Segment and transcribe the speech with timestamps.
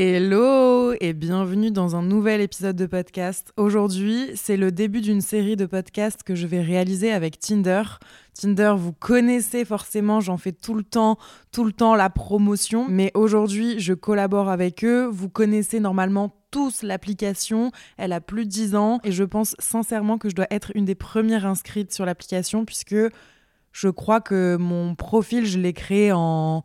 [0.00, 3.52] Hello et bienvenue dans un nouvel épisode de podcast.
[3.56, 7.82] Aujourd'hui, c'est le début d'une série de podcasts que je vais réaliser avec Tinder.
[8.32, 11.18] Tinder, vous connaissez forcément, j'en fais tout le temps,
[11.50, 15.08] tout le temps la promotion, mais aujourd'hui, je collabore avec eux.
[15.10, 20.16] Vous connaissez normalement tous l'application, elle a plus de 10 ans et je pense sincèrement
[20.16, 22.94] que je dois être une des premières inscrites sur l'application puisque
[23.72, 26.62] je crois que mon profil, je l'ai créé en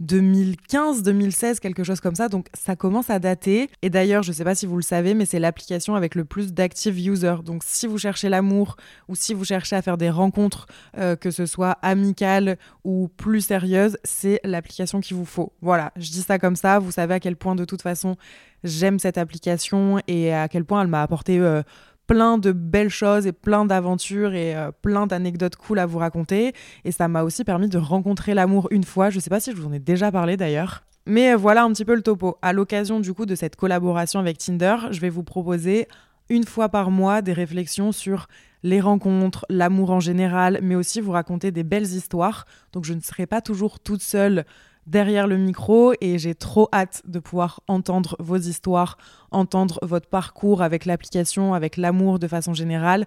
[0.00, 2.28] 2015, 2016, quelque chose comme ça.
[2.28, 3.70] Donc ça commence à dater.
[3.82, 6.24] Et d'ailleurs, je ne sais pas si vous le savez, mais c'est l'application avec le
[6.24, 7.42] plus d'active users.
[7.44, 8.76] Donc si vous cherchez l'amour
[9.08, 10.66] ou si vous cherchez à faire des rencontres,
[10.98, 15.52] euh, que ce soit amicales ou plus sérieuses, c'est l'application qu'il vous faut.
[15.62, 16.78] Voilà, je dis ça comme ça.
[16.78, 18.16] Vous savez à quel point de toute façon
[18.64, 21.62] j'aime cette application et à quel point elle m'a apporté euh,
[22.06, 26.54] plein de belles choses et plein d'aventures et euh, plein d'anecdotes cool à vous raconter.
[26.84, 29.10] Et ça m'a aussi permis de rencontrer l'amour une fois.
[29.10, 30.84] Je sais pas si je vous en ai déjà parlé d'ailleurs.
[31.06, 32.38] Mais euh, voilà un petit peu le topo.
[32.42, 35.88] À l'occasion du coup de cette collaboration avec Tinder, je vais vous proposer
[36.28, 38.26] une fois par mois des réflexions sur
[38.62, 42.46] les rencontres, l'amour en général, mais aussi vous raconter des belles histoires.
[42.72, 44.44] Donc je ne serai pas toujours toute seule
[44.86, 48.98] derrière le micro et j'ai trop hâte de pouvoir entendre vos histoires,
[49.30, 53.06] entendre votre parcours avec l'application, avec l'amour de façon générale.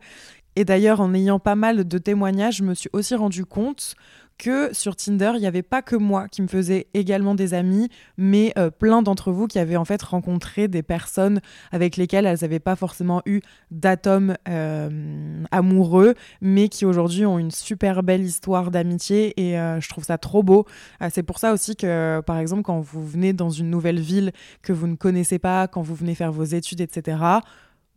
[0.56, 3.96] Et d'ailleurs, en ayant pas mal de témoignages, je me suis aussi rendu compte
[4.40, 7.90] que sur Tinder, il n'y avait pas que moi qui me faisais également des amis,
[8.18, 12.40] mais euh, plein d'entre vous qui avaient en fait rencontré des personnes avec lesquelles elles
[12.42, 18.72] n'avaient pas forcément eu d'atomes euh, amoureux, mais qui aujourd'hui ont une super belle histoire
[18.72, 20.66] d'amitié et euh, je trouve ça trop beau.
[21.12, 24.72] c'est pour ça aussi que, par exemple, quand vous venez dans une nouvelle ville que
[24.72, 27.18] vous ne connaissez pas, quand vous venez faire vos études, etc.,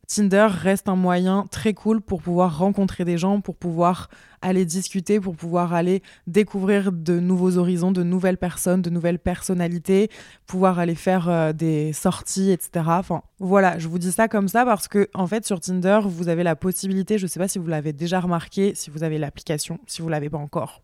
[0.09, 4.09] Tinder reste un moyen très cool pour pouvoir rencontrer des gens, pour pouvoir
[4.43, 10.11] aller discuter, pour pouvoir aller découvrir de nouveaux horizons, de nouvelles personnes, de nouvelles personnalités,
[10.47, 12.85] pouvoir aller faire euh, des sorties, etc.
[12.89, 16.29] Enfin, voilà, je vous dis ça comme ça parce que, en fait, sur Tinder, vous
[16.29, 19.19] avez la possibilité, je ne sais pas si vous l'avez déjà remarqué, si vous avez
[19.19, 20.83] l'application, si vous l'avez pas encore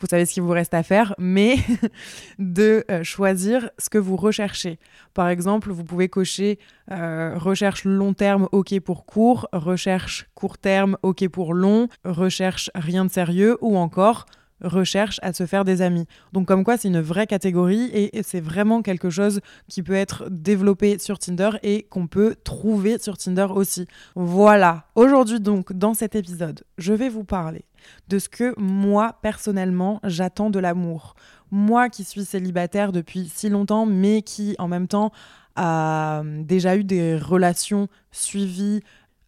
[0.00, 1.56] vous savez ce qu'il vous reste à faire, mais
[2.38, 4.78] de euh, choisir ce que vous recherchez.
[5.12, 6.58] Par exemple, vous pouvez cocher
[6.90, 13.10] euh, recherche long terme, ok pour court, recherche court terme, ok pour long, recherche de
[13.10, 14.26] sérieux, ou encore
[14.62, 16.06] recherche à se faire des amis.
[16.32, 20.28] Donc comme quoi c'est une vraie catégorie et c'est vraiment quelque chose qui peut être
[20.30, 23.86] développé sur Tinder et qu'on peut trouver sur Tinder aussi.
[24.14, 27.64] Voilà, aujourd'hui donc dans cet épisode, je vais vous parler
[28.08, 31.14] de ce que moi personnellement j'attends de l'amour.
[31.50, 35.10] Moi qui suis célibataire depuis si longtemps mais qui en même temps
[35.56, 38.80] a déjà eu des relations suivies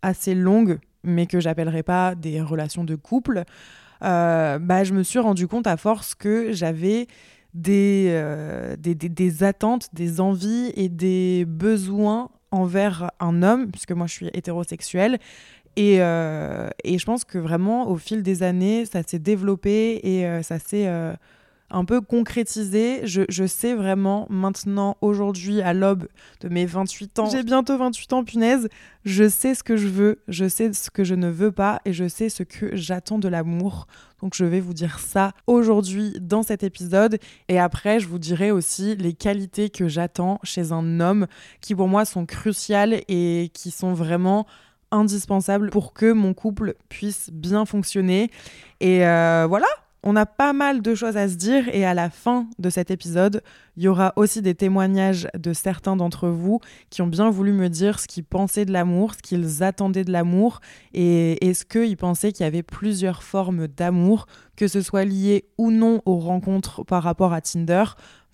[0.03, 3.45] assez longues mais que j'appellerais pas des relations de couple.
[4.03, 7.07] Euh, bah, je me suis rendu compte à force que j'avais
[7.69, 14.07] euh, des, des, des, attentes, des envies et des besoins envers un homme, puisque moi
[14.07, 15.19] je suis hétérosexuelle.
[15.77, 20.43] Et, euh, et je pense que vraiment, au fil des années, ça s'est développé et
[20.43, 20.87] ça s'est
[21.72, 23.00] un peu concrétisé.
[23.05, 26.06] Je, je, sais vraiment maintenant, aujourd'hui, à l'aube
[26.41, 28.69] de mes 28 ans, j'ai bientôt 28 ans, punaise,
[29.05, 31.93] je sais ce que je veux, je sais ce que je ne veux pas et
[31.93, 33.87] je sais ce que j'attends de l'amour.
[34.21, 37.19] Donc je vais vous dire ça aujourd'hui dans cet épisode
[37.49, 41.27] et après je vous dirai aussi les qualités que j'attends chez un homme
[41.61, 44.47] qui pour moi sont cruciales et qui sont vraiment
[44.93, 48.31] indispensables pour que mon couple puisse bien fonctionner.
[48.81, 49.66] Et euh, voilà,
[50.03, 52.91] on a pas mal de choses à se dire et à la fin de cet
[52.91, 53.43] épisode,
[53.77, 56.60] il y aura aussi des témoignages de certains d'entre vous
[56.91, 60.12] qui ont bien voulu me dire ce qu'ils pensaient de l'amour, ce qu'ils attendaient de
[60.12, 60.60] l'amour
[60.93, 65.71] et est-ce qu'ils pensaient qu'il y avait plusieurs formes d'amour, que ce soit lié ou
[65.71, 67.84] non aux rencontres par rapport à Tinder.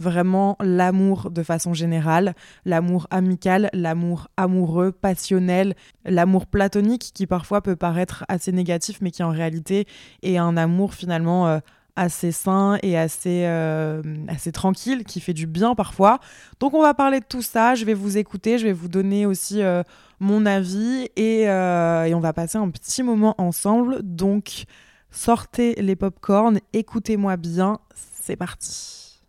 [0.00, 2.34] Vraiment l'amour de façon générale,
[2.65, 9.22] l'amour amical, l'amour amoureux, passionnel, l'amour platonique qui parfois peut paraître assez négatif mais qui
[9.22, 9.87] en réalité
[10.22, 11.59] est un amour finalement euh,
[11.98, 16.21] assez sain et assez, euh, assez tranquille, qui fait du bien parfois.
[16.60, 19.27] Donc on va parler de tout ça, je vais vous écouter, je vais vous donner
[19.27, 19.83] aussi euh,
[20.21, 24.00] mon avis et, et, on va passer un petit moment ensemble.
[24.03, 24.65] Donc
[25.10, 29.21] sortez les pop-corns, écoutez-moi bien, c'est parti.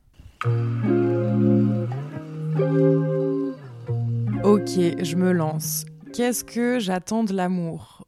[4.44, 5.86] Ok, je me lance.
[6.14, 7.99] Qu'est-ce que j'attends de l'amour?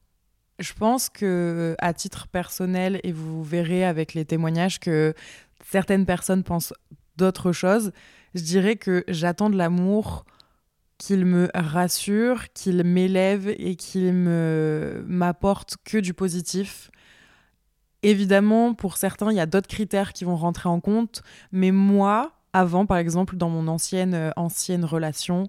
[0.62, 5.14] Je pense que, à titre personnel, et vous verrez avec les témoignages que
[5.66, 6.74] certaines personnes pensent
[7.18, 7.92] d'autres choses,
[8.36, 10.24] je dirais que j'attends de l'amour
[11.00, 16.92] qu'il me rassure, qu'il m'élève et qu'il me m'apporte que du positif.
[18.04, 22.34] Évidemment, pour certains, il y a d'autres critères qui vont rentrer en compte, mais moi,
[22.54, 25.48] avant, par exemple, dans mon ancienne, euh, ancienne relation,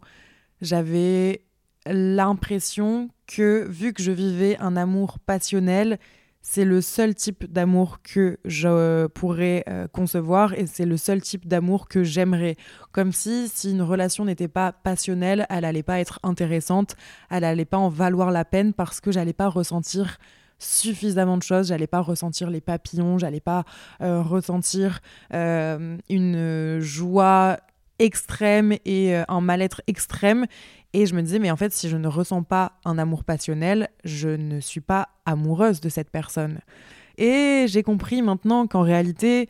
[0.63, 1.45] j'avais
[1.87, 5.99] l'impression que, vu que je vivais un amour passionnel,
[6.43, 11.47] c'est le seul type d'amour que je pourrais euh, concevoir et c'est le seul type
[11.47, 12.57] d'amour que j'aimerais.
[12.91, 16.97] Comme si, si une relation n'était pas passionnelle, elle allait pas être intéressante,
[17.31, 20.19] elle allait pas en valoir la peine parce que j'allais pas ressentir
[20.59, 23.65] suffisamment de choses, j'allais pas ressentir les papillons, j'allais pas
[24.01, 25.01] euh, ressentir
[25.33, 27.59] euh, une joie
[27.99, 30.47] extrême et un mal-être extrême
[30.93, 33.89] et je me disais, mais en fait, si je ne ressens pas un amour passionnel,
[34.05, 36.61] je ne suis pas amoureuse de cette personne.
[37.19, 39.49] Et j'ai compris maintenant qu'en réalité,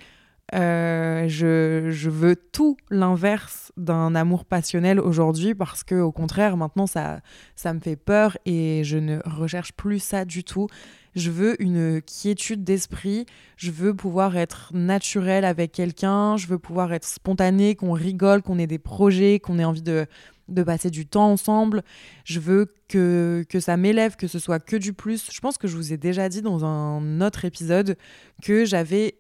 [0.55, 6.87] euh, je, je, veux tout l'inverse d'un amour passionnel aujourd'hui parce que au contraire maintenant
[6.87, 7.21] ça,
[7.57, 10.67] ça me fait peur et je ne recherche plus ça du tout.
[11.15, 13.25] Je veux une quiétude d'esprit,
[13.57, 18.59] je veux pouvoir être naturel avec quelqu'un, je veux pouvoir être spontané, qu'on rigole, qu'on
[18.59, 20.07] ait des projets, qu'on ait envie de
[20.49, 21.83] de passer du temps ensemble.
[22.25, 25.31] Je veux que, que ça m'élève, que ce soit que du plus.
[25.33, 27.97] Je pense que je vous ai déjà dit dans un autre épisode
[28.43, 29.17] que j'avais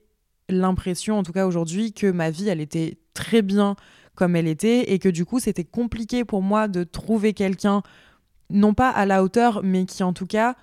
[0.48, 3.76] l'impression, en tout cas aujourd'hui, que ma vie, elle était très bien
[4.14, 7.82] comme elle était et que du coup, c'était compliqué pour moi de trouver quelqu'un,
[8.50, 10.54] non pas à la hauteur, mais qui en tout cas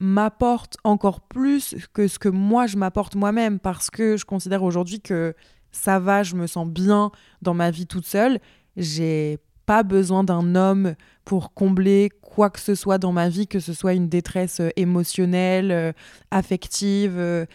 [0.00, 5.00] m'apporte encore plus que ce que moi je m'apporte moi-même parce que je considère aujourd'hui
[5.00, 5.34] que
[5.70, 7.10] ça va, je me sens bien
[7.42, 8.40] dans ma vie toute seule.
[8.76, 10.94] J'ai pas besoin d'un homme
[11.24, 14.70] pour combler quoi que ce soit dans ma vie, que ce soit une détresse euh,
[14.76, 15.92] émotionnelle, euh,
[16.30, 17.14] affective.
[17.16, 17.46] Euh,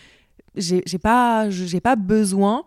[0.56, 2.66] j'ai pas, j'ai pas besoin.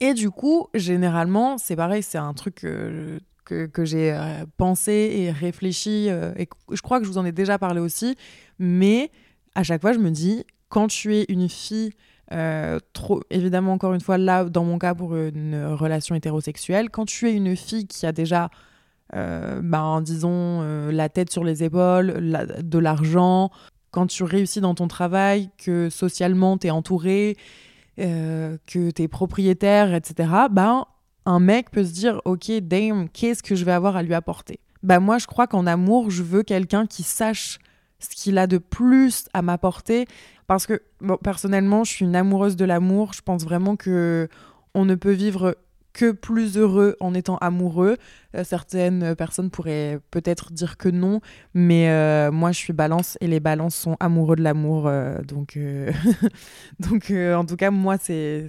[0.00, 4.18] Et du coup, généralement, c'est pareil, c'est un truc que, que, j'ai
[4.56, 8.16] pensé et réfléchi, et je crois que je vous en ai déjà parlé aussi,
[8.58, 9.10] mais
[9.54, 11.92] à chaque fois, je me dis, quand tu es une fille
[12.32, 17.06] euh, trop, évidemment, encore une fois, là, dans mon cas, pour une relation hétérosexuelle, quand
[17.06, 18.50] tu es une fille qui a déjà,
[19.14, 22.32] euh, ben, disons, euh, la tête sur les épaules,
[22.62, 23.50] de l'argent,
[23.92, 27.36] quand tu réussis dans ton travail, que socialement, tu es entouré,
[27.96, 30.84] que tu es propriétaire, etc., ben,
[31.24, 34.60] un mec peut se dire, ok, damn, qu'est-ce que je vais avoir à lui apporter?
[34.82, 37.58] Ben, Moi, je crois qu'en amour, je veux quelqu'un qui sache
[37.98, 40.06] ce qu'il a de plus à m'apporter
[40.46, 40.82] parce que
[41.22, 43.12] personnellement, je suis une amoureuse de l'amour.
[43.12, 44.28] Je pense vraiment que
[44.74, 45.56] on ne peut vivre
[45.96, 47.96] que plus heureux en étant amoureux.
[48.34, 51.20] Euh, certaines personnes pourraient peut-être dire que non,
[51.54, 54.86] mais euh, moi je suis balance et les balances sont amoureux de l'amour.
[54.86, 55.58] Euh, donc,
[56.80, 58.46] donc en tout cas, moi c'est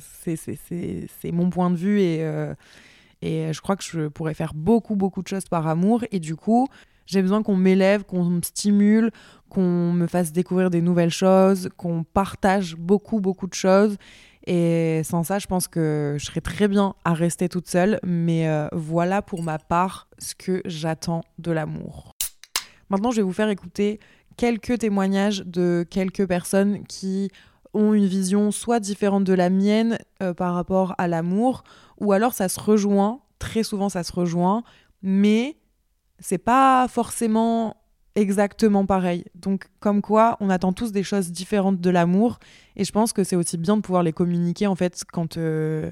[1.24, 2.20] mon point de vue et,
[3.22, 6.04] et je crois que je pourrais faire beaucoup, beaucoup de choses par amour.
[6.12, 6.68] Et du coup,
[7.08, 9.12] j'ai besoin qu'on m'élève, qu'on me stimule,
[9.50, 13.98] qu'on me fasse découvrir des nouvelles choses, qu'on partage beaucoup, beaucoup de choses.
[14.46, 18.00] Et sans ça, je pense que je serais très bien à rester toute seule.
[18.04, 22.16] Mais euh, voilà pour ma part ce que j'attends de l'amour.
[22.90, 24.00] Maintenant, je vais vous faire écouter
[24.38, 27.30] quelques témoignages de quelques personnes qui
[27.74, 31.64] ont une vision soit différente de la mienne euh, par rapport à l'amour,
[32.00, 34.64] ou alors ça se rejoint, très souvent ça se rejoint,
[35.02, 35.58] mais
[36.20, 37.78] c'est pas forcément
[38.16, 39.26] exactement pareil.
[39.36, 42.40] Donc, comme quoi, on attend tous des choses différentes de l'amour.
[42.76, 45.92] Et je pense que c'est aussi bien de pouvoir les communiquer, en fait, quand, euh,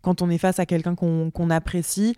[0.00, 2.16] quand on est face à quelqu'un qu'on apprécie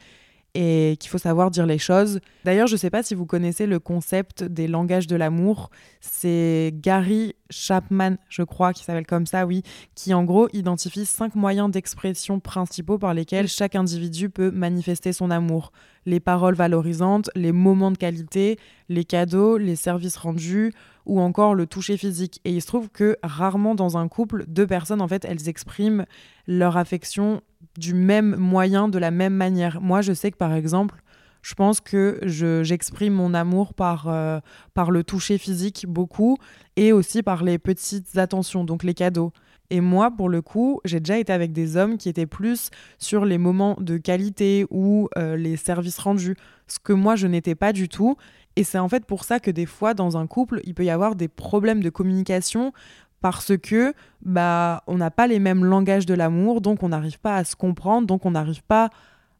[0.55, 2.21] et qu'il faut savoir dire les choses.
[2.45, 5.71] D'ailleurs, je ne sais pas si vous connaissez le concept des langages de l'amour.
[6.01, 9.63] C'est Gary Chapman, je crois, qui s'appelle comme ça, oui,
[9.95, 15.31] qui en gros identifie cinq moyens d'expression principaux par lesquels chaque individu peut manifester son
[15.31, 15.73] amour.
[16.07, 20.73] Les paroles valorisantes, les moments de qualité, les cadeaux, les services rendus
[21.07, 22.41] ou encore le toucher physique.
[22.45, 26.05] Et il se trouve que rarement dans un couple, deux personnes, en fait, elles expriment
[26.47, 27.41] leur affection
[27.79, 29.81] du même moyen, de la même manière.
[29.81, 31.03] Moi, je sais que par exemple,
[31.43, 32.21] je pense que
[32.63, 34.39] j'exprime mon amour par, euh,
[34.75, 36.39] par le toucher physique beaucoup
[36.77, 39.33] et aussi par les petites attentions, donc les cadeaux.
[39.73, 43.25] Et moi, pour le coup, j'ai déjà été avec des hommes qui étaient plus sur
[43.25, 46.37] les moments de qualité ou euh, les services rendus,
[46.67, 48.19] ce que moi, je n'étais pas du tout.
[48.55, 50.91] Et c'est en fait pour ça que des fois, dans un couple, il peut y
[50.91, 52.75] avoir des problèmes de communication
[53.23, 57.37] parce que bah on n'a pas les mêmes langages de l'amour, donc on n'arrive pas
[57.37, 58.91] à se comprendre, donc on n'arrive pas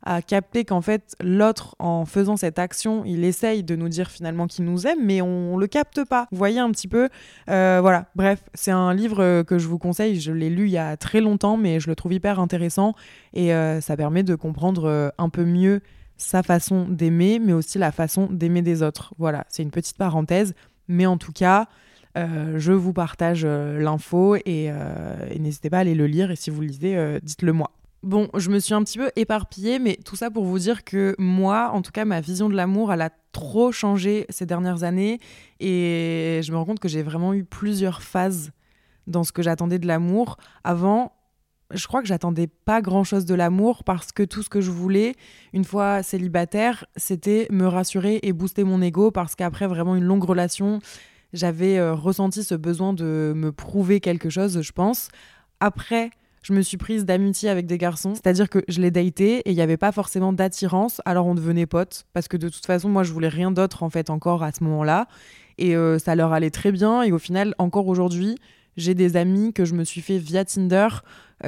[0.03, 4.47] à capter qu'en fait l'autre en faisant cette action il essaye de nous dire finalement
[4.47, 6.27] qu'il nous aime mais on, ne le capte pas.
[6.31, 7.09] Vous voyez un petit peu
[7.51, 8.07] euh, voilà.
[8.15, 10.21] Bref c'est un livre que je vous conseille.
[10.21, 12.95] Je l'ai lu il y a très longtemps mais je le trouve hyper intéressant.
[13.35, 15.81] Et euh, ça permet de comprendre euh, un peu mieux
[16.17, 19.15] sa façon d'aimer mais aussi la façon d'aimer des autres.
[19.19, 20.55] Voilà c'est une petite parenthèse.
[20.89, 21.69] Mais en tout cas
[22.17, 26.31] euh, je vous partage euh, l'info euh, et, n'hésitez pas à aller le lire.
[26.31, 27.71] Et si vous le lisez, dites-le moi.
[28.03, 31.15] Bon, je me suis un petit peu éparpillée, mais tout ça pour vous dire que
[31.19, 35.21] moi, en tout cas, ma vision de l'amour, elle a trop changé ces dernières années.
[35.61, 38.51] Et je me rends compte que j'ai vraiment eu plusieurs phases
[39.07, 40.37] dans ce que j'attendais de l'amour.
[40.65, 41.13] Avant,
[41.71, 44.73] je crois que j'attendais pas grand chose de l'amour parce que tout ce que je
[44.73, 45.15] voulais,
[45.53, 50.25] une fois célibataire, c'était me rassurer et booster mon ego parce qu'après vraiment une longue
[50.25, 50.81] relation,
[51.33, 55.09] j'avais euh, ressenti ce besoin de me prouver quelque chose, je pense.
[55.61, 56.11] Après,
[56.43, 59.55] je me suis prise d'amitié avec des garçons, c'est-à-dire que je les datais et il
[59.55, 63.05] n'y avait pas forcément d'attirance, alors on devenait potes, parce que de toute façon, moi,
[63.05, 65.07] je voulais rien d'autre en fait encore à ce moment-là,
[65.59, 68.37] et euh, ça leur allait très bien, et au final, encore aujourd'hui,
[68.77, 70.89] j'ai des amis que je me suis fait via Tinder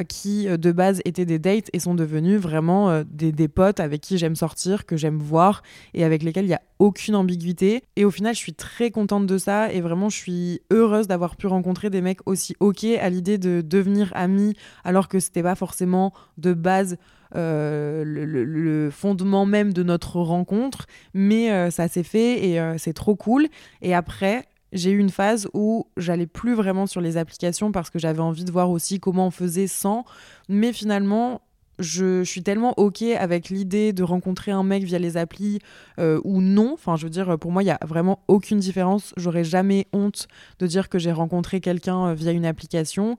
[0.02, 4.00] qui euh, de base étaient des dates et sont devenus vraiment euh, des, potes avec
[4.00, 7.82] qui j'aime sortir, que j'aime voir et avec lesquels il n'y a aucune ambiguïté.
[7.96, 11.36] Et au final, je suis très contente de ça et vraiment, je suis heureuse d'avoir
[11.36, 15.54] pu rencontrer des mecs aussi OK à l'idée de devenir amis alors que c'était pas
[15.54, 16.96] forcément de base
[17.36, 22.92] euh, le, fondement même de notre rencontre, mais euh, ça s'est fait et euh, c'est
[22.92, 23.48] trop cool.
[23.82, 27.98] Et après, j'ai eu une phase où j'allais plus vraiment sur les applications parce que
[27.98, 30.04] j'avais envie de voir aussi comment on faisait sans.
[30.48, 31.40] Mais finalement,
[31.78, 35.60] je, suis tellement ok avec l'idée de rencontrer un mec via les applis
[35.98, 36.72] euh, ou non.
[36.74, 39.14] Enfin, je veux dire, pour moi, il y a vraiment aucune différence.
[39.16, 40.28] J'aurais jamais honte
[40.58, 43.16] de dire que j'ai rencontré quelqu'un euh, via une application,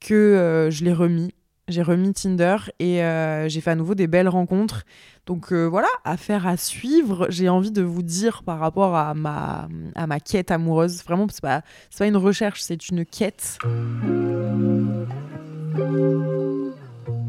[0.00, 1.32] que euh, je l'ai remis.
[1.68, 3.00] J'ai remis Tinder et
[3.48, 4.84] j'ai fait à nouveau des belles rencontres.
[5.26, 7.26] Donc euh, voilà, affaire à suivre.
[7.30, 11.02] J'ai envie de vous dire par rapport à ma, à ma quête amoureuse.
[11.02, 11.62] Vraiment, c'est pas,
[11.98, 13.58] pas une recherche, c'est une quête.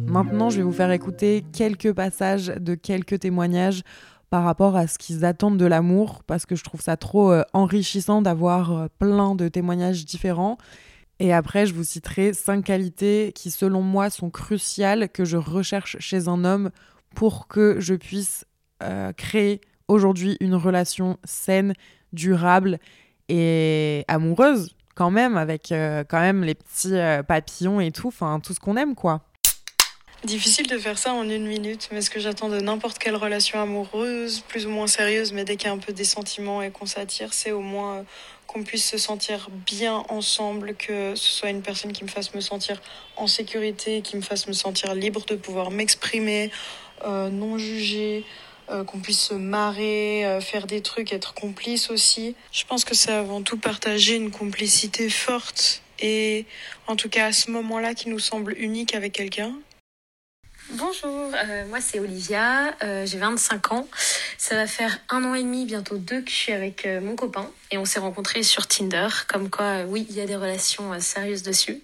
[0.06, 3.82] Maintenant, je vais vous faire écouter quelques passages de quelques témoignages
[4.30, 7.44] par rapport à ce qu'ils attendent de l'amour, parce que je trouve ça trop euh,
[7.54, 10.58] enrichissant d'avoir euh, plein de témoignages différents.
[11.20, 15.98] Et après, je vous citerai cinq qualités qui, selon moi, sont cruciales que je recherche
[16.00, 16.70] chez un homme
[17.16, 18.46] pour que je puisse
[18.84, 21.74] euh, créer aujourd'hui une relation saine,
[22.14, 22.80] durable
[23.30, 28.40] et amoureuse quand même, avec euh, quand même les petits euh, papillons et tout, enfin
[28.40, 29.22] tout ce qu'on aime quoi.
[30.24, 33.62] Difficile de faire ça en une minute, mais ce que j'attends de n'importe quelle relation
[33.62, 36.72] amoureuse, plus ou moins sérieuse, mais dès qu'il y a un peu des sentiments et
[36.72, 38.04] qu'on s'attire, c'est au moins
[38.48, 42.42] qu'on puisse se sentir bien ensemble, que ce soit une personne qui me fasse me
[42.42, 42.82] sentir
[43.18, 46.50] en sécurité, qui me fasse me sentir libre de pouvoir m'exprimer,
[47.04, 48.26] euh, non jugé,
[48.70, 52.36] euh, qu'on puisse se marrer, euh, faire des trucs, être complice aussi.
[52.52, 56.46] Je pense que c'est avant tout partager une complicité forte et
[56.88, 59.54] en tout cas à ce moment-là qui nous semble unique avec quelqu'un.
[60.72, 61.32] Bonjour,
[61.70, 63.88] moi c'est Olivia, j'ai 25 ans.
[64.38, 67.50] Ça va faire un an et demi, bientôt deux que je suis avec mon copain
[67.72, 69.08] et on s'est rencontrés sur Tinder.
[69.28, 71.82] Comme quoi, oui, il y a des relations sérieuses dessus.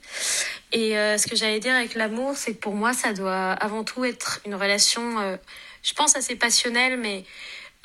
[0.74, 3.84] Et euh, ce que j'allais dire avec l'amour, c'est que pour moi, ça doit avant
[3.84, 5.38] tout être une relation, euh,
[5.84, 7.26] je pense, assez passionnelle, mais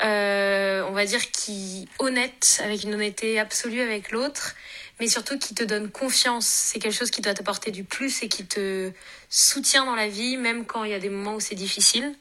[0.03, 4.55] euh, on va dire qui honnête, avec une honnêteté absolue avec l'autre,
[5.01, 6.47] mais surtout qui te donne confiance.
[6.47, 8.91] C'est quelque chose qui doit t'apporter du plus et qui te
[9.31, 12.15] soutient dans la vie, même quand il y a des moments où c'est difficile.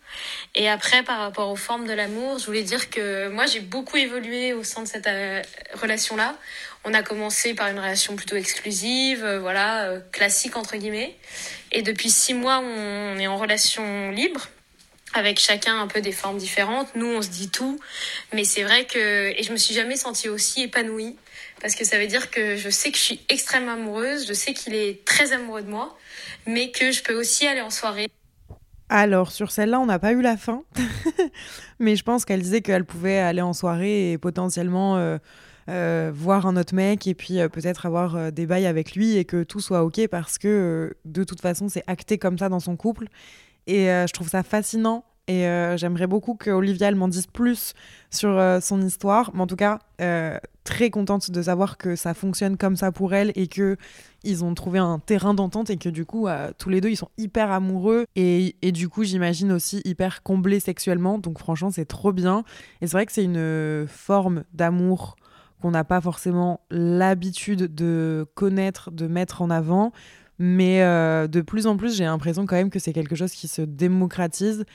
[0.55, 3.97] Et après, par rapport aux formes de l'amour, je voulais dire que moi, j'ai beaucoup
[3.97, 5.09] évolué au sein de cette
[5.73, 6.37] relation-là.
[6.83, 11.17] On a commencé par une relation plutôt exclusive, euh, voilà, euh, classique entre guillemets.
[11.71, 14.47] Et depuis six mois, on est en relation libre
[15.13, 16.87] avec chacun un peu des formes différentes.
[16.95, 17.79] Nous, on se dit tout,
[18.33, 21.17] mais c'est vrai que et je me suis jamais sentie aussi épanouie
[21.61, 24.53] parce que ça veut dire que je sais que je suis extrêmement amoureuse, je sais
[24.53, 25.97] qu'il est très amoureux de moi,
[26.45, 28.07] mais que je peux aussi aller en soirée.
[28.89, 30.63] Alors, sur celle-là, on n'a pas eu la fin,
[31.79, 35.17] mais je pense qu'elle disait qu'elle pouvait aller en soirée et potentiellement euh,
[35.69, 39.25] euh, voir un autre mec et puis euh, peut-être avoir des bails avec lui et
[39.25, 42.77] que tout soit ok parce que de toute façon c'est acté comme ça dans son
[42.77, 43.07] couple
[43.65, 45.43] et je trouve ça fascinant et
[45.77, 47.73] j'aimerais beaucoup que Olivia m'en dise plus
[48.09, 49.79] sur son histoire mais en tout cas
[50.63, 53.77] très contente de savoir que ça fonctionne comme ça pour elle et que
[54.23, 57.09] ils ont trouvé un terrain d'entente et que du coup tous les deux ils sont
[57.17, 62.13] hyper amoureux et, et du coup j'imagine aussi hyper comblés sexuellement donc franchement c'est trop
[62.13, 62.43] bien
[62.81, 65.17] et c'est vrai que c'est une forme d'amour
[65.61, 69.91] qu'on n'a pas forcément l'habitude de connaître, de mettre en avant.
[70.39, 73.47] Mais euh, de plus en plus, j'ai l'impression quand même que c'est quelque chose qui
[73.47, 74.65] se démocratise.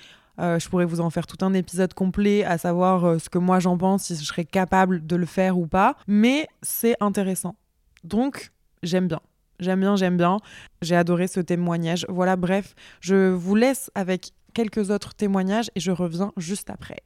[0.40, 3.38] Euh, je pourrais vous en faire tout un épisode complet, à savoir euh, ce que
[3.38, 5.96] moi j'en pense, si je serais capable de le faire ou pas.
[6.06, 7.56] Mais c'est intéressant.
[8.04, 9.20] Donc, j'aime bien.
[9.60, 10.38] J'aime bien, j'aime bien.
[10.80, 12.06] J'ai adoré ce témoignage.
[12.08, 17.02] Voilà, bref, je vous laisse avec quelques autres témoignages et je reviens juste après.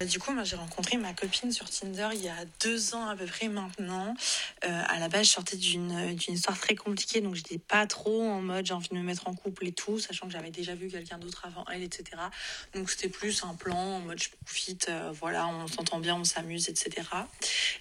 [0.00, 3.14] Du coup, moi, j'ai rencontré ma copine sur Tinder il y a deux ans à
[3.14, 4.14] peu près maintenant.
[4.64, 8.40] Euh, à la base, je sortais d'une histoire très compliquée, donc j'étais pas trop en
[8.40, 10.88] mode j'ai envie de me mettre en couple et tout, sachant que j'avais déjà vu
[10.88, 12.20] quelqu'un d'autre avant elle, etc.
[12.74, 16.24] Donc c'était plus un plan en mode je profite, euh, voilà, on s'entend bien, on
[16.24, 17.06] s'amuse, etc.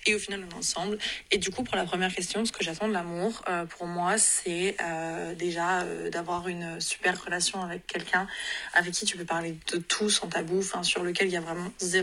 [0.06, 1.00] Et au final, on est ensemble.
[1.32, 4.18] Et du coup, pour la première question, ce que j'attends de l'amour, euh, pour moi,
[4.20, 4.78] c'est
[5.38, 8.28] déjà d'avoir une super relation avec quelqu'un
[8.74, 11.72] avec qui tu peux parler de tout sans tabou, sur lequel il y a vraiment
[11.80, 12.03] zéro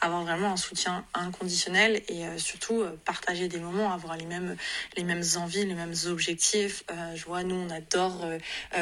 [0.00, 4.56] avoir vraiment un soutien inconditionnel et euh, surtout euh, partager des moments, avoir les mêmes,
[4.96, 6.84] les mêmes envies, les mêmes objectifs.
[6.90, 8.26] Euh, je vois, nous, on adore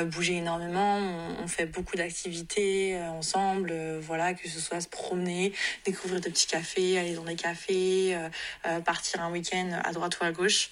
[0.06, 0.98] bouger énormément,
[1.42, 5.52] on, fait beaucoup d'activités ensemble, voilà, que ce soit se promener,
[5.84, 8.16] découvrir des petits cafés, aller dans des cafés,
[8.84, 10.70] partir un week-end à droite ou à gauche.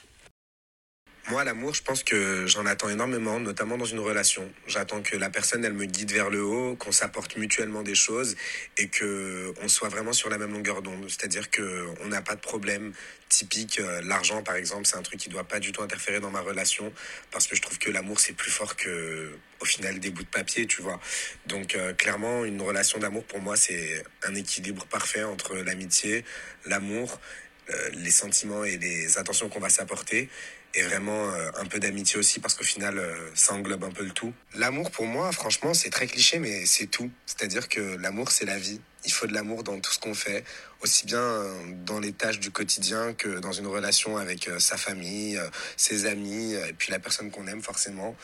[1.31, 4.51] Moi, l'amour, je pense que j'en attends énormément, notamment dans une relation.
[4.67, 8.35] J'attends que la personne, elle me guide vers le haut, qu'on s'apporte mutuellement des choses
[8.79, 11.05] et que on soit vraiment sur la même longueur d'onde.
[11.07, 12.95] C'est-à-dire que on n'a pas de problème
[13.29, 13.79] typique.
[13.79, 16.41] Euh, l'argent, par exemple, c'est un truc qui doit pas du tout interférer dans ma
[16.41, 16.91] relation
[17.31, 19.31] parce que je trouve que l'amour, c'est plus fort que,
[19.61, 20.99] au final, des bouts de papier, tu vois.
[21.45, 26.25] Donc, euh, clairement, une relation d'amour, pour moi, c'est un équilibre parfait entre l'amitié,
[26.65, 27.21] l'amour,
[27.69, 30.31] euh, les sentiments et les attentions qu'on va s'apporter
[30.75, 34.05] et vraiment euh, un peu d'amitié aussi parce qu'au final euh, ça englobe un peu
[34.05, 34.33] le tout.
[34.55, 37.11] L'amour pour moi franchement c'est très cliché mais c'est tout.
[37.27, 38.81] C'est-à-dire que l'amour c'est la vie.
[39.05, 40.45] Il faut de l'amour dans tout ce qu'on fait,
[40.83, 41.55] aussi bien euh,
[41.87, 45.41] dans les tâches du quotidien que dans une relation avec sa famille,
[45.77, 48.17] ses amis et puis la personne qu'on aime forcément.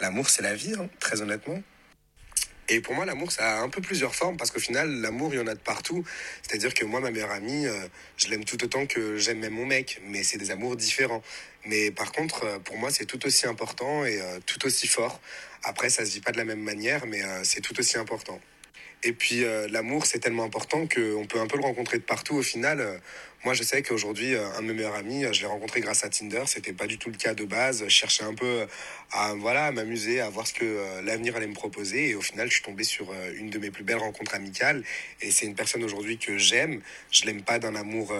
[0.00, 1.62] L'amour c'est la vie, hein, très honnêtement.
[2.68, 5.38] Et pour moi, l'amour, ça a un peu plusieurs formes parce qu'au final, l'amour, il
[5.38, 6.04] y en a de partout.
[6.42, 9.66] C'est-à-dire que moi, ma meilleure amie, euh, je l'aime tout autant que j'aime même mon
[9.66, 11.22] mec, mais c'est des amours différents.
[11.64, 15.20] Mais par contre, euh, pour moi, c'est tout aussi important et euh, tout aussi fort.
[15.62, 18.40] Après, ça se vit pas de la même manière, mais c'est tout aussi important.
[19.02, 22.42] Et puis, l'amour, c'est tellement important qu'on peut un peu le rencontrer de partout au
[22.42, 23.00] final.
[23.44, 26.04] Moi, je sais qu'aujourd'hui, euh, un de mes meilleurs amis, euh, je l'ai rencontré grâce
[26.04, 26.42] à Tinder.
[26.46, 27.84] C'était pas du tout le cas de base.
[27.84, 28.66] Je cherchais un peu
[29.12, 32.08] à, voilà, m'amuser, à voir ce que euh, l'avenir allait me proposer.
[32.08, 34.82] Et au final, je suis tombé sur une de mes plus belles rencontres amicales.
[35.20, 36.80] Et c'est une personne aujourd'hui que j'aime.
[37.10, 38.12] Je l'aime pas d'un amour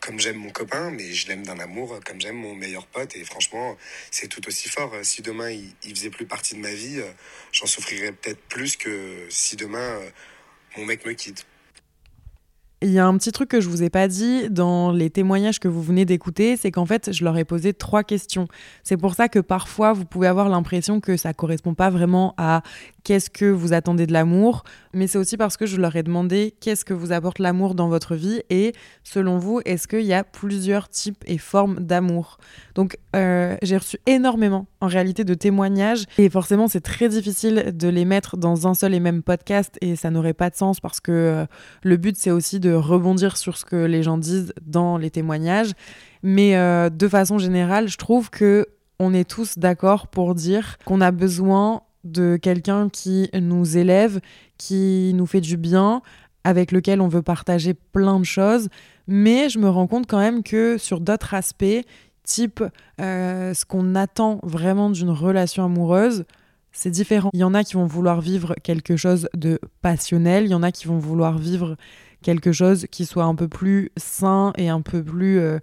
[0.00, 3.16] comme j'aime mon copain, mais je l'aime d'un amour comme j'aime mon meilleur pote.
[3.16, 3.76] Et franchement,
[4.10, 4.94] c'est tout aussi fort.
[5.02, 7.00] Si demain, il faisait plus partie de ma vie,
[7.52, 10.00] j'en souffrirais peut-être plus que si demain,
[10.76, 11.44] mon mec me quitte.
[12.84, 15.58] Il y a un petit truc que je vous ai pas dit dans les témoignages
[15.58, 18.46] que vous venez d'écouter, c'est qu'en fait, je leur ai posé trois questions.
[18.82, 22.62] C'est pour ça que parfois, vous pouvez avoir l'impression que ça correspond pas vraiment à
[23.04, 24.64] qu'est-ce que vous attendez de l'amour,
[24.94, 27.88] mais c'est aussi parce que je leur ai demandé qu'est-ce que vous apporte l'amour dans
[27.88, 28.72] votre vie et
[29.04, 32.38] selon vous, est-ce qu'il y a plusieurs types et formes d'amour?
[32.74, 37.88] Donc euh, j'ai reçu énormément en réalité de témoignages et forcément c'est très difficile de
[37.88, 41.00] les mettre dans un seul et même podcast et ça n'aurait pas de sens parce
[41.00, 41.46] que euh,
[41.82, 45.72] le but c'est aussi de rebondir sur ce que les gens disent dans les témoignages.
[46.22, 48.66] Mais euh, de façon générale, je trouve que
[48.98, 54.20] on est tous d'accord pour dire qu'on a besoin de quelqu'un qui nous élève,
[54.58, 56.02] qui nous fait du bien,
[56.44, 58.68] avec lequel on veut partager plein de choses.
[59.08, 61.82] Mais je me rends compte quand même que sur d'autres aspects,
[62.22, 62.62] type
[63.00, 66.24] euh, ce qu'on attend vraiment d'une relation amoureuse,
[66.72, 67.30] c'est différent.
[67.32, 70.62] Il y en a qui vont vouloir vivre quelque chose de passionnel, il y en
[70.62, 71.76] a qui vont vouloir vivre
[72.22, 75.58] quelque chose qui soit un peu plus sain et un peu plus euh,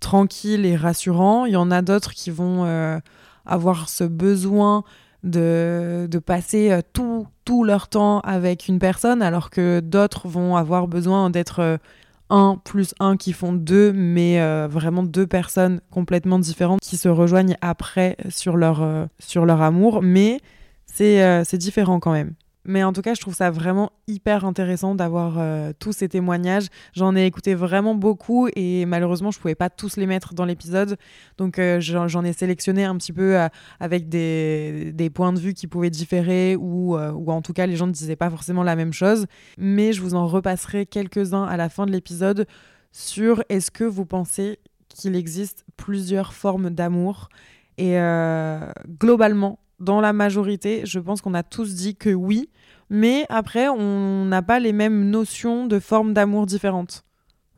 [0.00, 1.44] tranquille et rassurant.
[1.44, 2.98] Il y en a d'autres qui vont euh,
[3.44, 4.82] avoir ce besoin
[5.22, 11.30] de, passer euh, tout, leur temps avec une personne, alors que d'autres vont avoir besoin
[11.30, 11.76] d'être euh,
[12.28, 17.08] un plus un qui font deux, mais euh, vraiment deux personnes complètement différentes qui se
[17.08, 20.02] rejoignent après sur leur, sur leur amour.
[20.02, 20.40] Mais
[20.86, 22.34] c'est différent quand même.
[22.66, 26.66] Mais en tout cas, je trouve ça vraiment hyper intéressant d'avoir euh, tous ces témoignages.
[26.94, 30.96] J'en ai écouté vraiment beaucoup et malheureusement, je pouvais pas tous les mettre dans l'épisode.
[31.38, 33.48] Donc, euh, j'en ai sélectionné un petit peu euh,
[33.78, 37.76] avec des, des, points de vue qui pouvaient différer ou, ou en tout cas, les
[37.76, 39.26] gens ne disaient pas forcément la même chose.
[39.58, 42.46] Mais je vous en repasserai quelques-uns à la fin de l'épisode
[42.90, 47.28] sur est-ce que vous pensez qu'il existe plusieurs formes d'amour
[47.78, 47.98] et
[48.98, 52.48] globalement, dans la majorité, je pense qu'on a tous dit que oui,
[52.88, 57.04] mais après, on n'a pas les mêmes notions de formes d'amour différentes.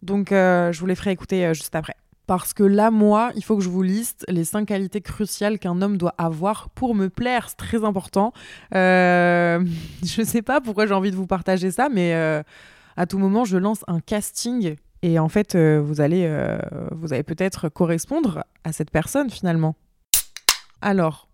[0.02, 1.96] Donc, euh, je vous les ferai écouter euh, juste après.
[2.26, 5.80] Parce que là, moi, il faut que je vous liste les cinq qualités cruciales qu'un
[5.80, 7.48] homme doit avoir pour me plaire.
[7.48, 8.32] C'est très important.
[8.74, 9.64] Euh,
[10.04, 12.12] je ne sais pas pourquoi j'ai envie de vous partager ça, mais
[12.96, 14.76] à tout moment, je lance un casting.
[15.02, 16.58] Et en fait, vous allez,
[16.90, 19.74] vous allez peut-être correspondre à cette personne finalement.
[20.82, 21.27] Alors,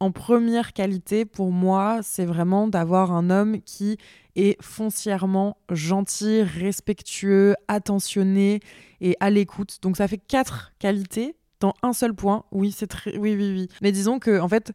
[0.00, 3.98] en première qualité, pour moi, c'est vraiment d'avoir un homme qui
[4.34, 8.60] est foncièrement gentil, respectueux, attentionné
[9.02, 9.78] et à l'écoute.
[9.82, 12.44] Donc ça fait quatre qualités dans un seul point.
[12.50, 13.68] Oui, c'est très, oui, oui, oui.
[13.82, 14.72] Mais disons que en fait,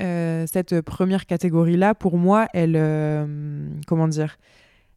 [0.00, 4.36] euh, cette première catégorie-là, pour moi, elle, euh, comment dire,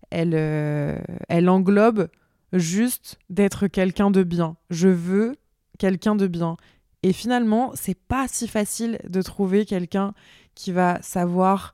[0.10, 2.10] elle, euh, elle englobe
[2.54, 4.58] juste d'être quelqu'un de bien.
[4.72, 5.36] Je veux
[5.78, 6.58] quelqu'un de bien.
[7.04, 10.14] Et finalement, c'est pas si facile de trouver quelqu'un
[10.54, 11.74] qui va savoir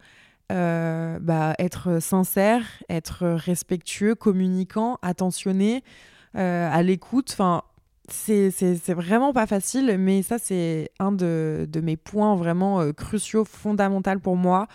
[0.51, 5.83] euh, bah, être sincère, être respectueux, communicant, attentionné,
[6.35, 7.31] euh, à l'écoute.
[7.31, 7.63] Enfin,
[8.07, 14.19] c'est vraiment pas facile, mais ça, c'est un de, mes points vraiment euh, cruciaux, fondamentaux
[14.19, 14.67] pour moi.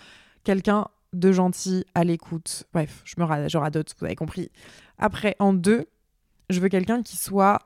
[0.43, 2.65] Quelqu'un de gentil, à l'écoute.
[2.73, 4.49] Bref, je me d'autres, vous avez compris.
[4.97, 5.87] Après, en deux,
[6.49, 7.59] je veux quelqu'un qui soit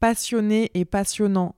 [0.00, 1.54] passionné et passionnant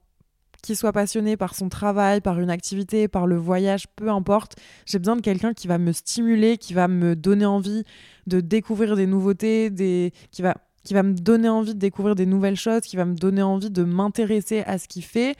[0.64, 4.56] qu'il soit passionné par son travail, par une activité, par le voyage, peu importe.
[4.86, 7.84] J'ai besoin de quelqu'un qui va me stimuler, qui va me donner envie
[8.26, 9.70] de découvrir des nouveautés,
[10.30, 10.56] qui, va...
[10.82, 13.70] qui va me donner envie de découvrir des nouvelles choses, qui va me donner envie
[13.70, 15.36] de m'intéresser à ce qu'il fait.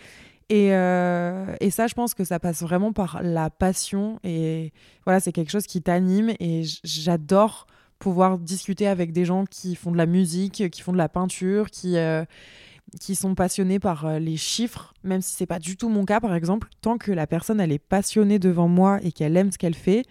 [0.50, 4.20] Et, euh, et, ça, je pense que ça passe vraiment par la passion.
[4.24, 4.72] Et
[5.04, 6.34] voilà, c'est quelque chose qui t'anime.
[6.38, 7.66] Et j'adore
[7.98, 11.70] pouvoir discuter avec des gens qui font de la musique, qui font de la peinture,
[11.70, 12.24] qui, euh,
[13.00, 16.20] qui sont passionnés par euh, les chiffres, même si c'est pas du tout mon cas
[16.20, 19.58] par exemple, tant que la personne elle est passionnée devant moi et qu'elle aime ce
[19.58, 20.04] qu'elle fait,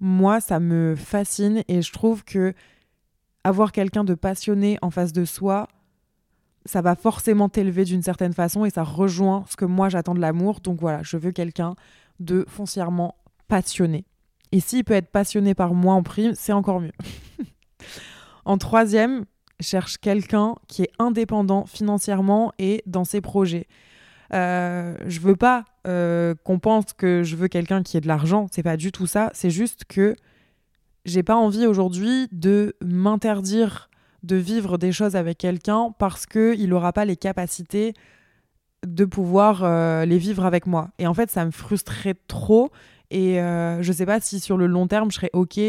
[0.00, 2.54] moi ça me fascine et je trouve que
[3.44, 5.68] avoir quelqu'un de passionné en face de soi,
[6.64, 10.20] ça va forcément t'élever d'une certaine façon et ça rejoint ce que moi j'attends de
[10.20, 10.60] l'amour.
[10.60, 11.76] Donc voilà, je veux quelqu'un
[12.18, 13.14] de foncièrement
[13.48, 14.04] passionné.
[14.52, 16.92] Et s'il peut être passionné par moi en prime, c'est encore mieux.
[18.44, 19.24] en troisième,
[19.60, 23.66] cherche quelqu'un qui est indépendant financièrement et dans ses projets.
[24.32, 28.46] Euh, je veux pas euh, qu'on pense que je veux quelqu'un qui ait de l'argent,
[28.50, 30.16] c'est pas du tout ça, c'est juste que
[31.04, 33.88] j'ai pas envie aujourd'hui de m'interdire
[34.24, 37.94] de vivre des choses avec quelqu'un parce qu'il n'aura pas les capacités
[38.84, 40.90] de pouvoir euh, les vivre avec moi.
[40.98, 42.70] Et en fait, ça me frustrerait trop
[43.10, 45.60] et euh, je ne sais pas si sur le long terme, je serais OK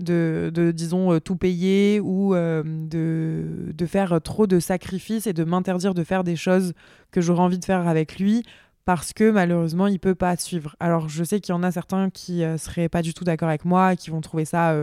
[0.00, 5.32] de, de disons, euh, tout payer ou euh, de, de, faire trop de sacrifices et
[5.32, 6.74] de m'interdire de faire des choses
[7.10, 8.42] que j'aurais envie de faire avec lui
[8.84, 10.76] parce que malheureusement, il peut pas suivre.
[10.80, 13.48] Alors, je sais qu'il y en a certains qui ne seraient pas du tout d'accord
[13.48, 14.76] avec moi, qui vont trouver ça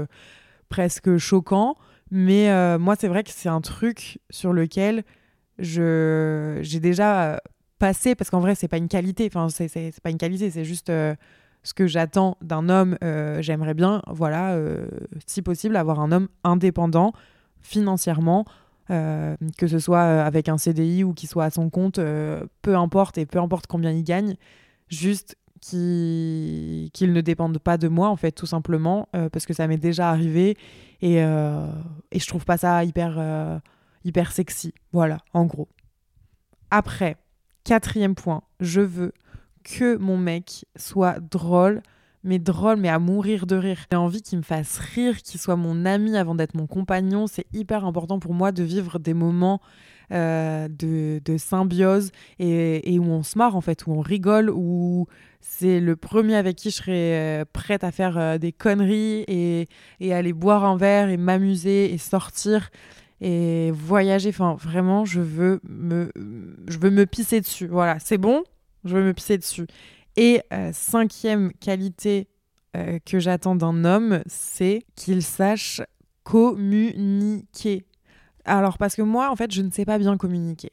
[0.69, 1.76] presque choquant.
[2.10, 5.04] Mais moi, c'est vrai que c'est un truc sur lequel
[5.58, 7.41] j'ai déjà
[7.78, 9.30] passé, parce qu'en vrai, c'est pas une qualité.
[9.34, 10.89] Enfin, c'est pas une qualité, c'est juste
[11.70, 14.88] ce que j'attends d'un homme, euh, j'aimerais bien, voilà, euh,
[15.28, 17.14] si possible, avoir un homme indépendant
[17.62, 18.46] financièrement,
[18.90, 22.00] euh, que ce soit avec un CDI ou qu'il soit à son compte,
[22.64, 24.36] peu importe et peu importe combien il gagne,
[24.88, 29.78] juste qu'il ne dépende pas de moi, en fait, tout simplement, parce que ça m'est
[29.78, 30.58] déjà arrivé
[31.04, 33.62] et, et je trouve pas ça hyper,
[34.06, 34.74] hyper sexy.
[34.92, 35.68] Voilà, en gros.
[36.72, 37.16] Après,
[37.64, 39.14] quatrième point, je veux
[39.70, 41.82] que mon mec soit drôle,
[42.24, 43.78] mais drôle, mais à mourir de rire.
[43.92, 47.28] J'ai envie qu'il me fasse rire, qu'il soit mon ami avant d'être mon compagnon.
[47.28, 49.62] C'est hyper important pour moi de vivre des moments
[50.12, 55.08] euh, de, symbiose et, où on se marre, en fait, où on rigole, où
[55.40, 59.68] c'est le premier avec qui je serais euh, prête à faire euh, des conneries et,
[60.00, 62.70] et, aller boire un verre et m'amuser et sortir
[63.22, 64.30] et voyager.
[64.30, 66.12] Enfin, vraiment, je veux me,
[66.68, 67.68] je veux me pisser dessus.
[67.68, 68.44] Voilà, c'est bon
[68.86, 69.68] je veux me pisser dessus.
[70.15, 72.28] Et euh, cinquième qualité
[72.76, 75.82] euh, que j'attends d'un homme, c'est qu'il sache
[76.24, 77.86] communiquer.
[78.46, 80.72] Alors parce que moi, en fait, je ne sais pas bien communiquer.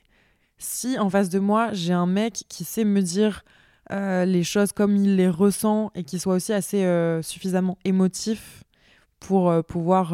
[0.58, 3.44] Si en face de moi, j'ai un mec qui sait me dire
[3.92, 6.84] euh, les choses comme il les ressent et qui soit aussi assez
[7.22, 8.64] suffisamment émotif
[9.20, 10.12] pour pouvoir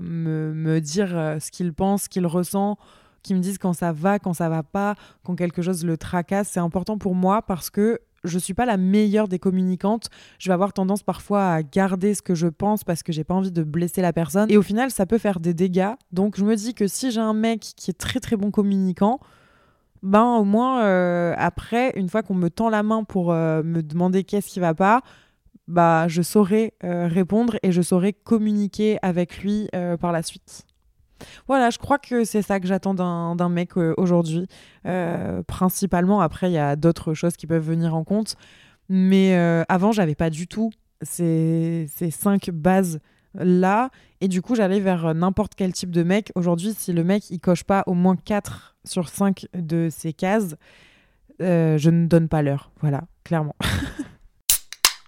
[0.00, 2.78] me, me, dire ce qu'il pense, ce qu'il ressent,
[3.24, 6.50] qui me disent quand ça va, quand ça va pas, quand quelque chose le tracasse.
[6.52, 10.08] C'est important pour moi parce que je suis pas la meilleure des communicantes.
[10.38, 13.34] Je vais avoir tendance parfois à garder ce que je pense parce que j'ai pas
[13.34, 14.50] envie de blesser la personne.
[14.50, 15.92] Et au final, ça peut faire des dégâts.
[16.12, 19.20] Donc je me dis que si j'ai un mec qui est très très bon communicant,
[20.02, 23.82] ben au moins euh, après, une fois qu'on me tend la main pour euh, me
[23.82, 25.00] demander qu'est-ce qui va pas,
[25.66, 29.68] bah je saurai euh, répondre et je saurai communiquer avec lui
[30.00, 30.66] par la suite.
[31.46, 34.46] Voilà, je crois que c'est ça que j'attends d'un mec euh, aujourd'hui.
[34.86, 38.36] Euh, principalement, après, il y a d'autres choses qui peuvent venir en compte.
[38.88, 40.70] Mais euh, avant, j'avais pas du tout
[41.02, 43.00] ces, ces cinq bases
[43.34, 43.90] là.
[44.20, 46.30] Et du coup, j'allais vers n'importe quel type de mec.
[46.34, 50.56] Aujourd'hui, si le mec, il coche pas au moins 4 sur 5 de ces cases,
[51.40, 52.70] je ne donne pas l'heure.
[52.80, 53.56] Voilà, clairement.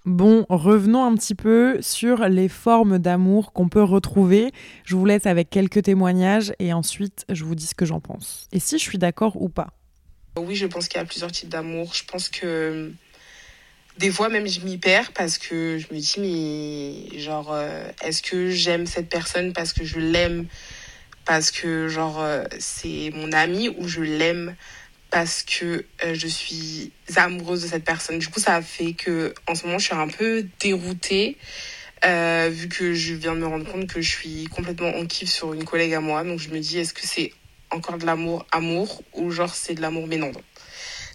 [0.07, 4.53] Bon, revenons un petit peu sur les formes d'amour qu'on peut retrouver.
[4.85, 8.47] Je vous laisse avec quelques témoignages et ensuite je vous dis ce que j'en pense.
[8.53, 9.73] Et si je suis d'accord ou pas.
[10.39, 11.93] Oui, je pense qu'il y a plusieurs types d'amour.
[11.93, 12.93] Je pense que
[13.99, 18.23] des fois même je m'y perds parce que je me dis mais genre euh, est-ce
[18.23, 20.47] que j'aime cette personne parce que je l'aime?
[21.25, 24.55] Parce que genre euh, c'est mon ami ou je l'aime?
[25.17, 28.19] Parce que euh, je suis amoureuse de cette personne.
[28.19, 31.39] Du coup, ça a fait que en ce moment, je suis un peu déroutée
[32.05, 35.31] euh, vu que je viens de me rendre compte que je suis complètement en kiff
[35.31, 36.23] sur une collègue à moi.
[36.23, 37.33] Donc je me dis, est-ce que c'est
[37.71, 40.33] encore de l'amour amour ou genre c'est de l'amour mais non.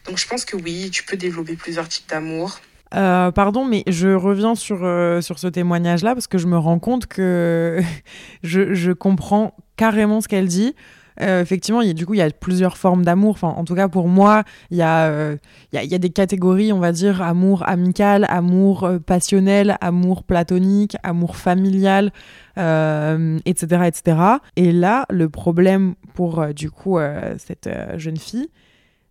[0.07, 2.59] Donc je pense que oui, tu peux développer plusieurs types d'amour.
[2.95, 4.79] Euh, pardon, mais je reviens sur,
[5.21, 7.79] sur ce témoignage-là parce que je me rends compte que
[8.41, 10.73] je, je comprends carrément ce qu'elle dit.
[11.21, 13.31] Euh, effectivement, du coup, il y a plusieurs formes d'amour.
[13.31, 15.35] Enfin, en tout cas, pour moi, il y, euh,
[15.73, 21.35] a, a, des catégories, on va dire, amour amical, amour euh, passionnel, amour platonique, amour
[21.35, 22.11] familial,
[22.57, 24.17] etc., etc.
[24.55, 26.99] Et là, le problème pour, du coup,
[27.37, 28.49] cette jeune fille,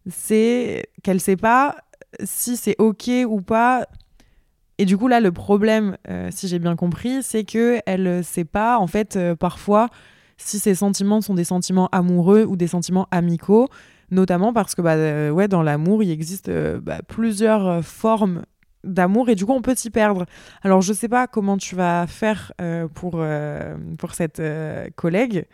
[0.08, 1.76] c'est qu'elle ne sait pas
[2.22, 3.86] si c'est OK ou pas.
[4.78, 5.96] Et du coup, là, le problème,
[6.30, 9.88] si j'ai bien compris, c'est qu'elle ne sait pas, en fait, parfois
[10.44, 13.68] si ces sentiments sont des sentiments amoureux ou des sentiments amicaux,
[14.10, 18.42] notamment parce que bah, euh, ouais, dans l'amour, il existe euh, bah, plusieurs euh, formes
[18.82, 20.24] d'amour et du coup on peut s'y perdre.
[20.62, 22.54] Alors je sais pas comment tu vas faire
[22.94, 23.22] pour,
[23.98, 24.42] pour cette
[24.96, 25.44] collègue,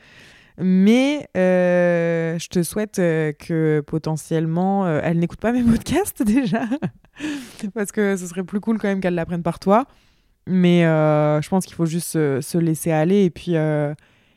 [0.59, 6.67] mais je te souhaite que potentiellement elle n'écoute pas mes podcasts déjà,
[7.75, 9.87] parce que ce serait plus cool quand même qu'elle l'apprenne par toi.
[10.47, 13.57] Mais je pense qu'il faut juste se, se, laisser aller et puis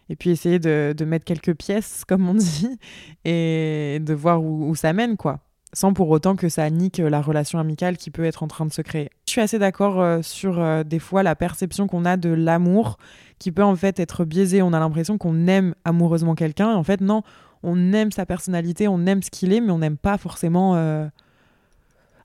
[0.09, 2.79] et puis essayer de, de, mettre quelques pièces, comme on dit,
[3.25, 5.39] et de voir où, ça mène, quoi.
[5.71, 8.73] Sans pour autant que ça nique la relation amicale qui peut être en train de
[8.73, 9.11] se créer.
[9.27, 12.97] Je suis assez d'accord euh, sur euh, des fois la perception qu'on a de l'amour,
[13.37, 14.63] qui peut en fait être biaisée.
[14.63, 17.21] On a l'impression qu'on aime amoureusement quelqu'un, en fait, non,
[17.61, 21.07] on aime sa personnalité, on aime ce qu'il est, mais on n'aime pas forcément euh,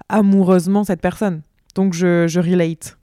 [0.08, 1.42] amoureusement cette personne.
[1.74, 2.96] Donc je, je relate.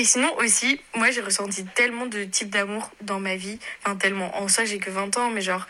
[0.00, 3.58] Et sinon aussi, moi j'ai ressenti tellement de types d'amour dans ma vie.
[3.84, 4.34] Enfin tellement.
[4.34, 5.66] En soi j'ai que 20 ans, mais genre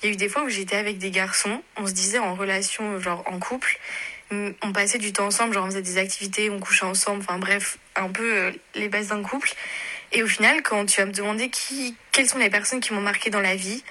[0.00, 2.34] il y a eu des fois où j'étais avec des garçons, on se disait en
[2.34, 3.78] relation, genre en couple,
[4.30, 7.76] on passait du temps ensemble, genre on faisait des activités, on couchait ensemble, enfin bref,
[7.94, 9.52] un peu euh, les bases d'un couple.
[10.12, 13.02] Et au final, quand tu vas me demander qui, quelles sont les personnes qui m'ont
[13.02, 13.84] marqué dans la vie,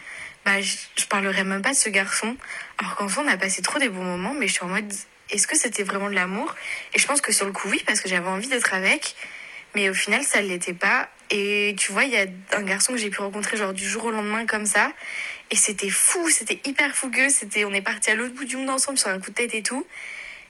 [0.43, 2.35] bah je, je parlerai même pas de ce garçon.
[2.79, 4.91] Alors qu'en soi on a passé trop des bons moments, mais je suis en mode
[5.29, 6.55] est-ce que c'était vraiment de l'amour?
[6.95, 9.15] Et je pense que sur le coup oui, parce que j'avais envie d'être avec.
[9.75, 11.09] Mais au final, ça ne l'était pas.
[11.29, 14.05] Et tu vois, il y a un garçon que j'ai pu rencontrer genre du jour
[14.05, 14.91] au lendemain comme ça.
[15.49, 17.29] Et c'était fou, c'était hyper fougueux.
[17.29, 19.55] C'était, on est parti à l'autre bout du monde ensemble sur un coup de tête
[19.55, 19.85] et tout.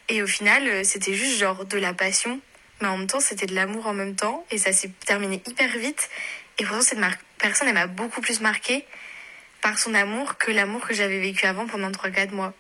[0.10, 2.40] Et au final, euh, c'était juste genre de la passion.
[2.82, 4.46] Mais en même temps, c'était de l'amour en même temps.
[4.52, 6.10] Et ça s'est terminé hyper vite.
[6.60, 7.00] Et pourtant, cette
[7.38, 8.86] personne, elle m'a beaucoup plus marquée
[9.62, 12.54] par son amour que l'amour que j'avais vécu avant pendant 3-4 mois.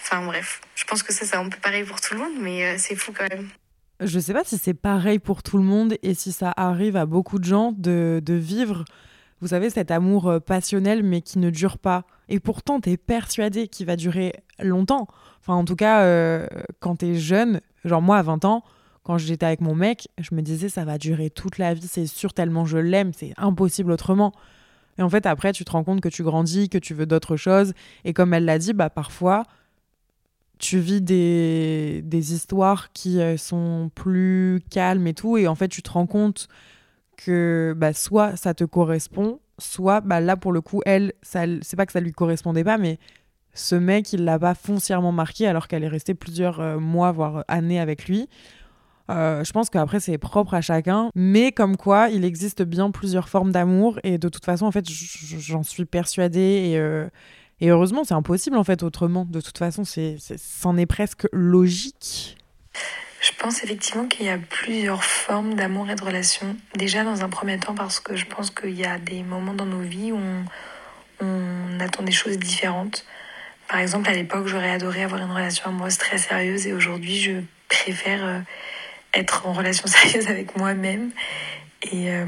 [0.00, 2.66] Enfin bref, je pense que ça, c'est un peu pareil pour tout le monde, mais
[2.66, 3.48] euh, c'est fou quand même.
[4.00, 7.06] Je sais pas si c'est pareil pour tout le monde et si ça arrive à
[7.06, 8.84] beaucoup de gens de, vivre,
[9.40, 12.04] vous savez, cet amour euh, passionnel mais qui ne dure pas.
[12.28, 15.06] Et pourtant, tu es persuadé qu'il va durer longtemps.
[15.40, 16.46] Enfin, en tout cas, euh,
[16.80, 18.64] quand tu es jeune, genre moi à 20 ans,
[19.04, 22.06] quand j'étais avec mon mec, je me disais ça va durer toute la vie, c'est
[22.06, 24.32] sûr, tellement je l'aime, c'est impossible autrement.
[24.98, 27.36] Et en fait, après, tu te rends compte que tu grandis, que tu veux d'autres
[27.36, 27.74] choses.
[28.04, 29.44] Et comme elle l'a dit, bah parfois,
[30.58, 35.68] tu vis des, des histoires qui euh, sont plus calmes et tout, et en fait,
[35.68, 36.48] tu te rends compte
[37.16, 41.86] que bah, soit ça te correspond, soit bah, là, pour le coup, elle, c'est pas
[41.86, 42.98] que ça lui correspondait pas, mais
[43.52, 47.44] ce mec, il l'a pas foncièrement marqué alors qu'elle est restée plusieurs euh, mois, voire
[47.48, 48.28] années avec lui.
[49.10, 53.28] Euh, je pense qu'après, c'est propre à chacun, mais comme quoi, il existe bien plusieurs
[53.28, 57.08] formes d'amour, et de toute façon, en fait, j'en suis persuadée,
[57.60, 59.24] et heureusement, c'est impossible en fait autrement.
[59.24, 62.36] De toute façon, c'en est presque logique.
[63.20, 66.56] Je pense effectivement qu'il y a plusieurs formes d'amour et de relation.
[66.76, 69.64] Déjà dans un premier temps parce que je pense qu'il y a des moments dans
[69.66, 70.18] nos vies où
[71.20, 73.06] on, attend des choses différentes.
[73.68, 77.32] Par exemple, à l'époque, j'aurais adoré avoir une relation amoureuse très sérieuse et aujourd'hui, je
[77.68, 78.40] préfère euh,
[79.14, 81.10] être en relation sérieuse avec moi-même.
[81.82, 82.26] Et, euh,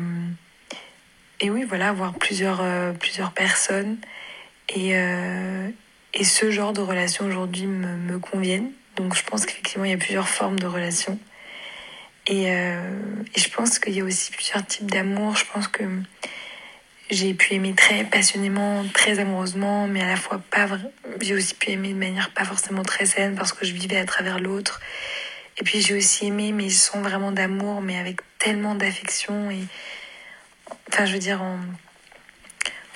[1.40, 3.98] et oui, voilà, avoir plusieurs, euh, plusieurs personnes
[4.68, 5.68] et, euh,
[6.14, 8.72] et ce genre de relations aujourd'hui me, me, conviennent.
[8.96, 11.18] Donc je pense qu'effectivement, il y a plusieurs formes de relations.
[12.26, 12.80] Et, euh,
[13.34, 15.36] et je pense qu'il y a aussi plusieurs types d'amour.
[15.36, 15.84] Je pense que
[17.10, 20.66] j'ai pu aimer très passionnément, très amoureusement, mais à la fois pas.
[21.20, 24.04] J'ai aussi pu aimer de manière pas forcément très saine parce que je vivais à
[24.04, 24.80] travers l'autre.
[25.58, 29.48] Et puis j'ai aussi aimé, mais sans vraiment d'amour, mais avec tellement d'affection.
[30.88, 31.58] Enfin, je veux dire, en.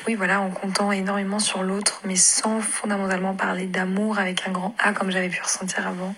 [0.06, 4.74] Oui, voilà, en comptant énormément sur l'autre, mais sans fondamentalement parler d'amour avec un grand
[4.78, 6.14] A comme j'avais pu ressentir avant.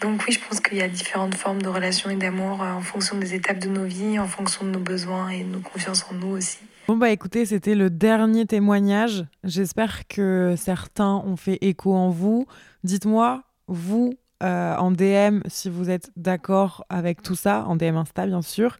[0.00, 2.80] Donc oui, je pense qu'il y a différentes formes de relations et d'amour euh, en
[2.80, 6.06] fonction des étapes de nos vies, en fonction de nos besoins et de nos confiances
[6.10, 6.58] en nous aussi.
[6.88, 9.24] Bon bah écoutez, c'était le dernier témoignage.
[9.44, 12.46] J'espère que certains ont fait écho en vous.
[12.82, 18.26] Dites-moi, vous, euh, en DM, si vous êtes d'accord avec tout ça, en DM Insta
[18.26, 18.78] bien sûr.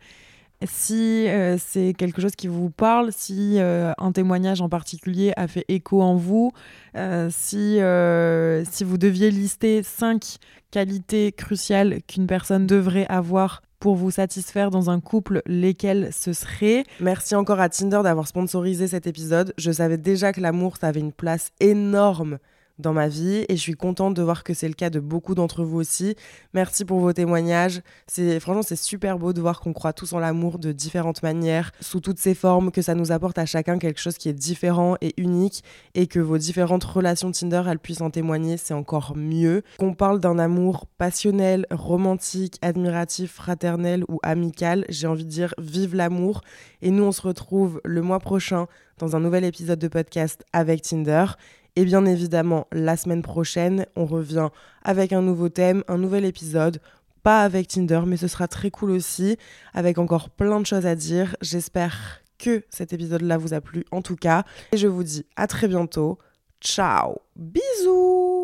[0.66, 5.48] Si euh, c'est quelque chose qui vous parle, si euh, un témoignage en particulier a
[5.48, 6.52] fait écho en vous,
[7.30, 7.78] si,
[8.70, 10.36] si vous deviez lister cinq
[10.70, 16.84] qualités cruciales qu'une personne devrait avoir pour vous satisfaire dans un couple, lesquelles ce seraient?
[17.00, 19.54] Merci encore à Tinder d'avoir sponsorisé cet épisode.
[19.56, 22.38] Je savais déjà que l'amour, ça avait une place énorme
[22.80, 25.34] dans ma vie et je suis contente de voir que c'est le cas de beaucoup
[25.34, 26.16] d'entre vous aussi.
[26.54, 27.82] Merci pour vos témoignages.
[28.06, 31.72] C'est franchement c'est super beau de voir qu'on croit tous en l'amour de différentes manières,
[31.80, 34.96] sous toutes ses formes, que ça nous apporte à chacun quelque chose qui est différent
[35.00, 35.62] et unique
[35.94, 39.62] et que vos différentes relations Tinder elles puissent en témoigner, c'est encore mieux.
[39.78, 45.94] Qu'on parle d'un amour passionnel, romantique, admiratif, fraternel ou amical, j'ai envie de dire vive
[45.94, 46.42] l'amour
[46.82, 48.66] et nous on se retrouve le mois prochain
[49.00, 51.24] dans un nouvel épisode de podcast avec Tinder.
[51.76, 54.48] Et bien évidemment, la semaine prochaine, on revient
[54.82, 56.80] avec un nouveau thème, un nouvel épisode.
[57.22, 59.36] Pas avec Tinder, mais ce sera très cool aussi,
[59.74, 61.36] avec encore plein de choses à dire.
[61.42, 64.44] J'espère que cet épisode-là vous a plu en tout cas.
[64.72, 66.18] Et je vous dis à très bientôt.
[66.60, 68.39] Ciao Bisous